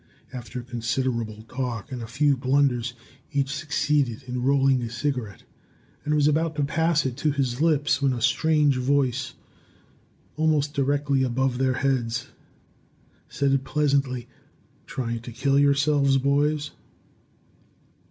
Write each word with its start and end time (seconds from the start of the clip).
After 0.33 0.63
considerable 0.63 1.43
talk 1.43 1.91
and 1.91 2.01
a 2.01 2.07
few 2.07 2.35
blunders, 2.35 2.95
each 3.31 3.53
succeeded 3.53 4.23
in 4.23 4.41
rolling 4.41 4.81
a 4.81 4.89
cigarette, 4.89 5.43
and 6.03 6.15
was 6.15 6.27
about 6.27 6.55
to 6.55 6.63
pass 6.63 7.05
it 7.05 7.15
to 7.17 7.29
his 7.31 7.61
lips, 7.61 8.01
when 8.01 8.11
a 8.11 8.19
strange 8.19 8.77
voice, 8.77 9.35
almost 10.37 10.73
directly 10.73 11.21
above 11.21 11.59
their 11.59 11.73
heads, 11.85 12.29
said, 13.29 13.63
pleasantly, 13.63 14.27
"Trying 14.87 15.19
to 15.19 15.31
kill 15.31 15.59
yourselves, 15.59 16.17
boys?" 16.17 16.71